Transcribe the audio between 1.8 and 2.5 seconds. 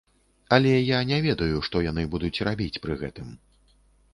яны будуць